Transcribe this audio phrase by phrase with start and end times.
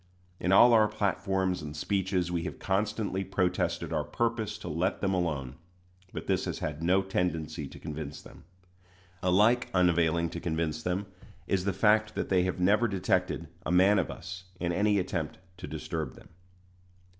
[0.39, 5.13] In all our platforms and speeches we have constantly protested our purpose to let them
[5.13, 5.57] alone;
[6.11, 8.43] but this has had no tendency to convince them.
[9.21, 11.05] Alike unavailing to convince them
[11.45, 15.37] is the fact that they have never detected a man of us in any attempt
[15.57, 16.29] to disturb them.